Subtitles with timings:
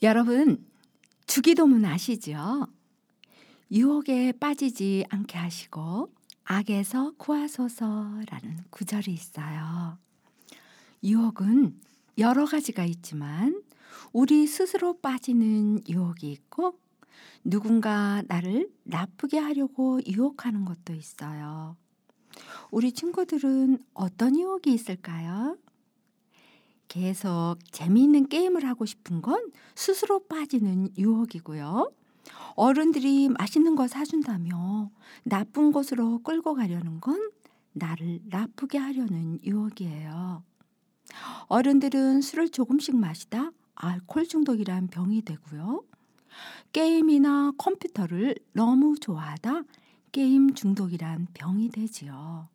[0.00, 0.64] 여러분,
[1.26, 2.68] 주기도문 아시죠?
[3.72, 6.12] 유혹에 빠지지 않게 하시고
[6.44, 9.98] 악에서 구하소서라는 구절이 있어요.
[11.02, 11.80] 유혹은
[12.16, 13.60] 여러 가지가 있지만
[14.12, 16.78] 우리 스스로 빠지는 유혹이 있고
[17.42, 21.76] 누군가 나를 나쁘게 하려고 유혹하는 것도 있어요.
[22.70, 25.56] 우리 친구들은 어떤 유혹이 있을까요?
[26.88, 31.92] 계속 재미있는 게임을 하고 싶은 건 스스로 빠지는 유혹이고요.
[32.54, 34.90] 어른들이 맛있는 거 사준다며
[35.22, 37.30] 나쁜 곳으로 끌고 가려는 건
[37.72, 40.42] 나를 나쁘게 하려는 유혹이에요.
[41.46, 45.84] 어른들은 술을 조금씩 마시다 알코올 중독이란 병이 되고요.
[46.72, 49.62] 게임이나 컴퓨터를 너무 좋아하다
[50.12, 52.48] 게임 중독이란 병이 되지요.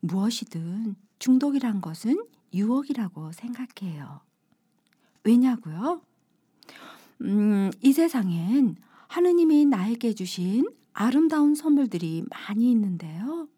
[0.00, 4.20] 무엇이든 중독이란 것은 유혹이라고 생각해요.
[5.24, 6.02] 왜냐고요?
[7.22, 8.76] 음, 이 세상엔
[9.08, 13.48] 하느님이 나에게 주신 아름다운 선물들이 많이 있는데요.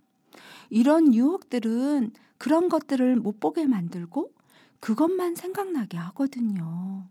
[0.70, 4.32] 이런 유혹들은 그런 것들을 못 보게 만들고
[4.80, 7.08] 그것만 생각나게 하거든요.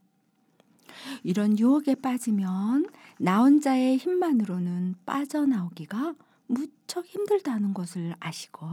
[1.23, 2.85] 이런 유혹에 빠지면
[3.19, 6.13] 나 혼자의 힘만으로는 빠져나오기가
[6.47, 8.67] 무척 힘들다는 것을 아시고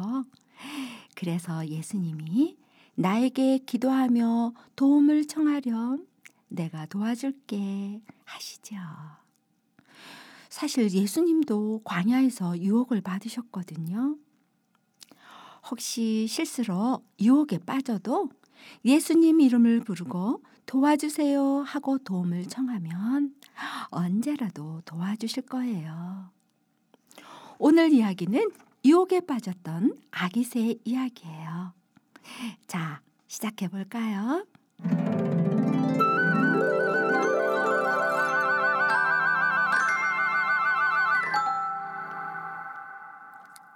[1.15, 2.57] 그래서 예수님이
[3.01, 6.07] 나에게 기도하며 도움을 청하렴
[6.49, 8.77] 내가 도와줄게 하시죠.
[10.51, 14.19] 사실 예수님도 광야에서 유혹을 받으셨거든요.
[15.71, 18.29] 혹시 실수로 유혹에 빠져도
[18.85, 23.35] 예수님 이름을 부르고 도와주세요 하고 도움을 청하면
[23.89, 26.29] 언제라도 도와주실 거예요.
[27.59, 28.51] 오늘 이야기는
[28.85, 31.80] 유혹에 빠졌던 아기새 이야기예요.
[32.67, 34.45] 자, 시작해 볼까요?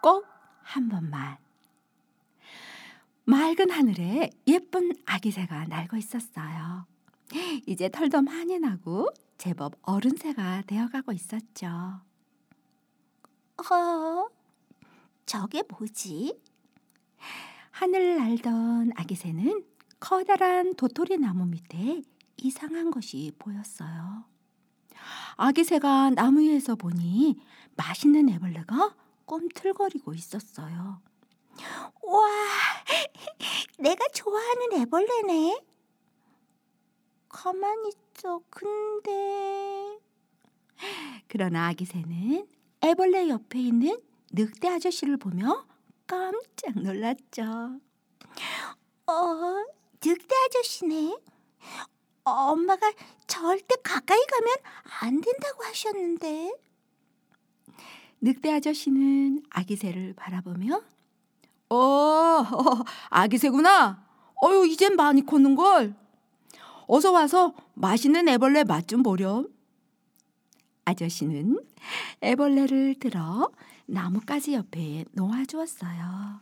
[0.02, 0.34] 꼭
[0.74, 1.38] 한 번만.
[3.26, 6.86] 맑은 하늘에 예쁜 아기새가 날고 있었어요.
[7.66, 11.66] 이제 털도 많이 나고 제법 어른 새가 되어가고 있었죠.
[13.56, 14.28] 어,
[15.24, 16.38] 저게 뭐지?
[17.74, 19.64] 하늘을 날던 아기 새는
[19.98, 22.02] 커다란 도토리 나무 밑에
[22.36, 24.24] 이상한 것이 보였어요.
[25.34, 27.36] 아기 새가 나무 위에서 보니
[27.74, 31.00] 맛있는 애벌레가 꿈틀거리고 있었어요.
[32.02, 32.28] 와,
[33.80, 35.60] 내가 좋아하는 애벌레네.
[37.28, 38.40] 가만히 있어.
[38.50, 39.98] 근데
[41.26, 42.46] 그러나 아기 새는
[42.84, 45.66] 애벌레 옆에 있는 늑대 아저씨를 보며
[46.06, 47.80] 깜짝 놀랐죠.
[49.06, 49.64] 어,
[50.04, 51.16] 늑대 아저씨네.
[52.24, 52.92] 엄마가
[53.26, 54.54] 절대 가까이 가면
[55.00, 56.52] 안 된다고 하셨는데.
[58.20, 60.80] 늑대 아저씨는 아기새를 바라보며
[61.68, 62.44] 어, 어
[63.10, 64.02] 아기새구나.
[64.42, 65.94] 어유 이젠 많이 컸는걸.
[66.86, 69.53] 어서 와서 맛있는 애벌레 맛 좀 보렴.
[70.84, 71.58] 아저씨는
[72.22, 73.50] 애벌레를 들어
[73.86, 76.40] 나뭇가지 옆에 놓아주었어요.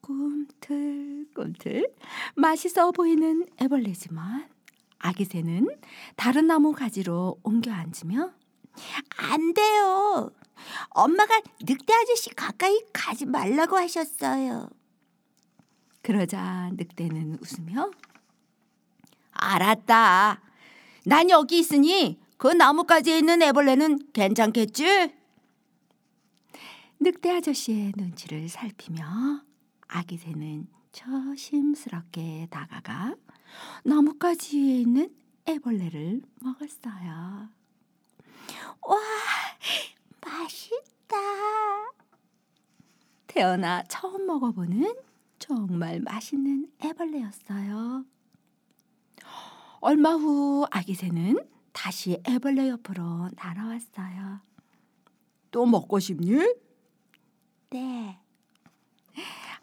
[0.00, 1.94] 꿈틀꿈틀
[2.34, 4.48] 맛있어 보이는 애벌레지만
[4.98, 5.68] 아기 새는
[6.16, 8.32] 다른 나무 가지로 옮겨 앉으며
[9.16, 10.30] 안 돼요.
[10.90, 14.68] 엄마가 늑대 아저씨 가까이 가지 말라고 하셨어요.
[16.02, 17.90] 그러자 늑대는 웃으며
[19.32, 20.40] 알았다.
[21.06, 25.14] 난 여기 있으니 그 나뭇가지에 있는 애벌레는 괜찮겠지?
[26.98, 29.42] 늑대 아저씨의 눈치를 살피며
[29.86, 33.14] 아기 새는 조심스럽게 다가가
[33.84, 35.14] 나뭇가지에 있는
[35.46, 37.50] 애벌레를 먹었어요.
[38.86, 38.98] 와,
[40.24, 41.16] 맛있다.
[43.26, 44.94] 태어나 처음 먹어보는
[45.38, 48.06] 정말 맛있는 애벌레였어요.
[49.80, 54.40] 얼마 후 아기 새는 다시 애벌레 옆으로 날아왔어요.
[55.50, 56.54] 또 먹고 싶니?
[57.70, 58.18] 네.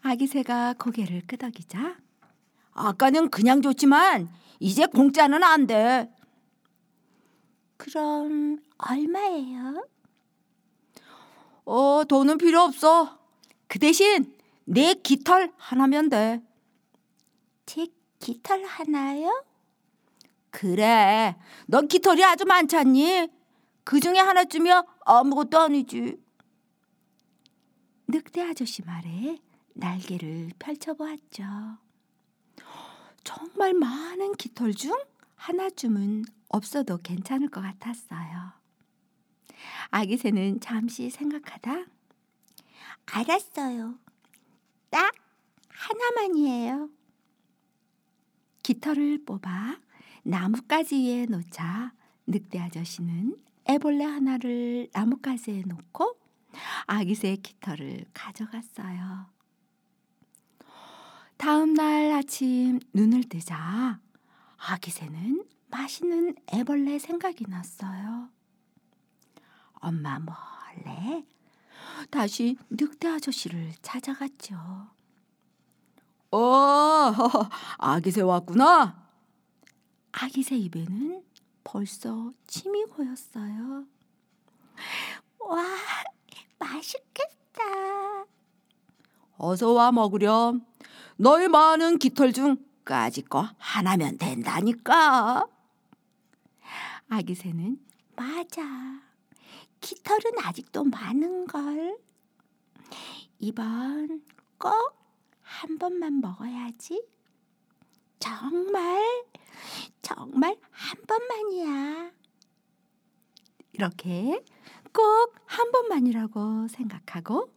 [0.01, 1.97] 아기 새가 고개를 끄덕이자
[2.71, 6.13] 아까는 그냥 좋지만 이제 공짜는 안 돼.
[7.77, 9.87] 그럼 얼마예요?
[11.65, 13.19] 어, 돈은 필요 없어.
[13.67, 14.33] 그 대신
[14.65, 16.41] 내 깃털 하나면 돼.
[17.65, 17.87] 제
[18.19, 19.43] 깃털 하나요?
[20.57, 21.35] 그래.
[21.67, 23.29] 넌 깃털이 아주 많잖니?
[23.83, 26.17] 그 중에 하나쯤이야 아무것도 아니지.
[28.07, 29.37] 늑대 아저씨 말에
[29.75, 31.43] 날개를 펼쳐보았죠.
[33.23, 34.97] 정말 많은 깃털 중
[35.35, 38.53] 하나쯤은 없어도 괜찮을 것 같았어요.
[39.91, 41.85] 아기 새는 잠시 생각하다
[43.05, 43.99] 알았어요.
[44.89, 45.13] 딱
[45.69, 46.89] 하나만이에요.
[48.63, 49.86] 깃털을 뽑아
[50.27, 51.93] 나뭇가지에 놓자
[52.25, 56.17] 늑대 아저씨는 애벌레 하나를 나뭇가지에 놓고
[56.85, 59.27] 아기새의 깃털을 가져갔어요.
[61.37, 64.01] 다음 날 아침 눈을 뜨자
[64.57, 68.27] 아기새는 맛있는 애벌레 생각이 났어요.
[69.75, 71.23] 엄마 몰래
[72.11, 74.57] 다시 늑대 아저씨를 찾아갔죠.
[76.31, 77.13] 어,
[77.79, 79.06] 아기새 왔구나.
[80.19, 81.23] 아기새 입에는
[81.63, 83.85] 벌써 침이 고였어요.
[85.39, 85.63] 와,
[86.57, 88.25] 맛있겠다.
[89.37, 90.65] 어서 와 먹으렴.
[91.17, 95.47] 너희 많은 깃털 중 까짓 거 하나면 된다니까.
[97.09, 97.79] 아기새는
[98.15, 98.63] 맞아.
[99.81, 101.97] 깃털은 아직도 많은 걸.
[103.39, 104.23] 이번
[104.57, 104.97] 꼭
[105.47, 107.03] 한 번만 먹어야지.
[108.19, 109.01] 정말
[110.01, 112.11] 정말 한 번만이야.
[113.73, 114.43] 이렇게
[114.93, 117.51] 꼭 한 번만이라고 생각하고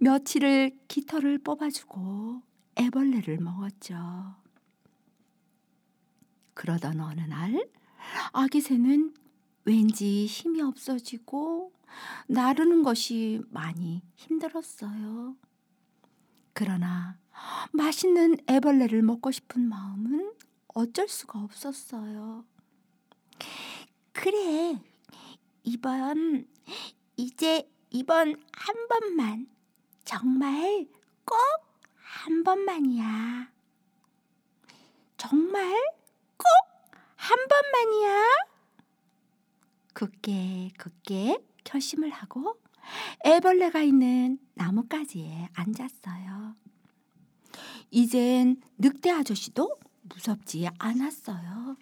[0.00, 2.42] 며칠을 깃털을 뽑아주고
[2.76, 4.36] 애벌레를 먹었죠.
[6.54, 7.68] 그러던 어느 날
[8.32, 9.14] 아기 새는
[9.64, 11.72] 왠지 힘이 없어지고
[12.28, 15.36] 나르는 것이 많이 힘들었어요.
[16.52, 17.18] 그러나
[17.72, 20.25] 맛있는 애벌레를 먹고 싶은 마음은
[20.76, 22.44] 어쩔 수가 없었어요.
[24.12, 24.78] 그래.
[25.62, 26.46] 이번
[27.16, 29.48] 이제 이번 한 번만
[30.04, 30.86] 정말
[31.24, 31.36] 꼭
[32.26, 33.52] 한 번만이야.
[35.16, 35.72] 정말
[36.36, 36.44] 꼭
[37.16, 38.24] 한 번만이야.
[39.94, 42.60] 굳게 굳게 결심을 하고
[43.24, 46.54] 애벌레가 있는 나뭇가지에 앉았어요.
[47.90, 51.76] 이젠 늑대 아저씨도 무섭지 않았어요.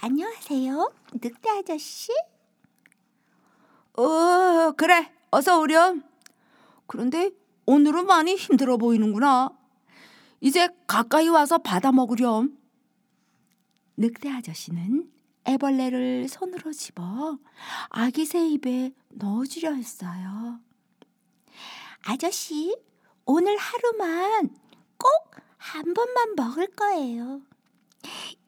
[0.00, 0.92] 안녕하세요.
[1.14, 2.12] 늑대 아저씨.
[3.96, 5.12] 어, 그래.
[5.30, 6.02] 어서 오렴.
[6.86, 7.30] 그런데
[7.66, 9.50] 오늘은 많이 힘들어 보이는구나.
[10.40, 12.58] 이제 가까이 와서 받아 먹으렴.
[13.96, 15.10] 늑대 아저씨는
[15.46, 17.38] 애벌레를 손으로 집어
[17.88, 20.60] 아기 새 입에 넣어주려 했어요.
[22.02, 22.76] 아저씨,
[23.24, 24.54] 오늘 하루만
[24.98, 27.40] 꼭 한 번만 먹을 거예요.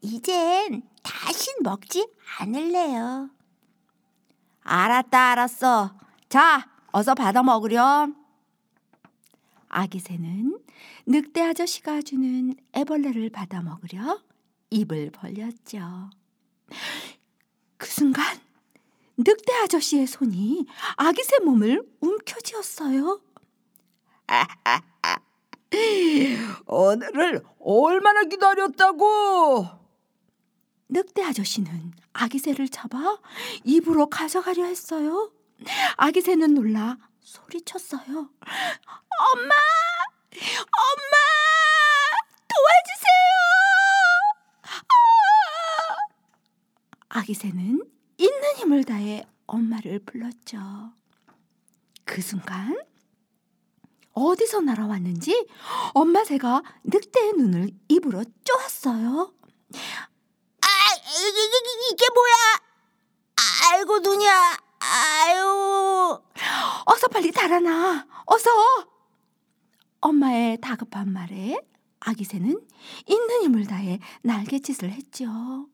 [0.03, 2.07] 이젠 다신 먹지
[2.39, 3.31] 않을래요.
[4.61, 5.97] 알았다, 알았어.
[6.29, 8.15] 자, 어서 받아 먹으렴.
[9.69, 10.59] 아기 새는
[11.07, 14.23] 늑대 아저씨가 주는 애벌레를 받아 먹으려
[14.69, 16.11] 입을 벌렸죠.
[17.79, 18.39] 그 순간
[19.17, 23.21] 늑대 아저씨의 손이 아기 새 몸을 움켜쥐었어요.
[26.67, 29.67] 오늘을 얼마나 기다렸다고?
[30.89, 33.19] 늑대 아저씨는 아기 새를 잡아
[33.65, 35.33] 입으로 가져가려 했어요.
[35.97, 38.03] 아기 새는 놀라 소리쳤어요.
[38.09, 39.55] 엄마!
[40.35, 41.17] 엄마!
[42.49, 43.33] 도와주세요!
[44.63, 44.87] 아!
[47.09, 47.83] 아기 새는
[48.19, 50.59] 있는 힘을 다해 엄마를 불렀죠.
[52.05, 52.77] 그 순간
[54.17, 55.47] 어디서 날아왔는지
[55.93, 59.35] 엄마 새가 늑대의 눈을 입으로 쪼았어요.
[60.63, 62.35] 아, 이게, 이게, 이게 뭐야?
[63.71, 64.57] 아이고 눈이야.
[64.79, 66.19] 아유.
[66.87, 68.07] 어서 빨리 달아나.
[68.25, 68.51] 어서.
[70.01, 71.61] 엄마의 다급한 말에
[72.01, 72.59] 아기 새는
[73.07, 75.69] 있는 힘을 다해 날갯짓을 했죠.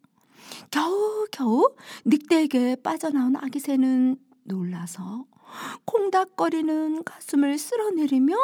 [0.70, 5.26] 겨우 겨우 늑대에게 빠져나온 아기 새는 놀라서
[5.85, 8.35] 콩닥거리는 가슴을 쓸어내리며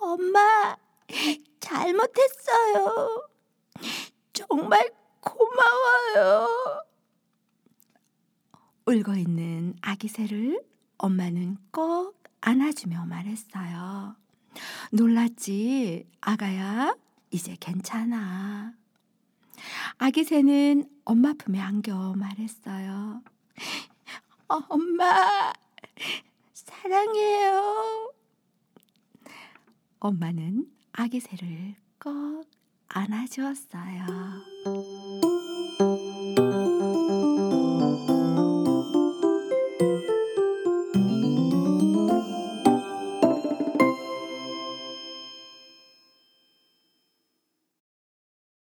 [0.00, 0.76] 엄마,
[1.60, 3.28] 잘못했어요.
[4.32, 6.48] 정말 고마워요.
[8.86, 10.62] 울고 있는 아기 새를
[10.98, 14.16] 엄마는 꼭 안아주며 말했어요.
[14.90, 16.96] 놀랐지, 아가야.
[17.30, 18.74] 이제 괜찮아.
[19.98, 23.22] 아기 새는 엄마 품에 안겨 말했어요.
[24.50, 25.52] 어, 엄마
[26.52, 28.12] 사랑해요.
[30.00, 32.44] 엄마는 아기 새를 꼭
[32.88, 34.06] 안아주었어요.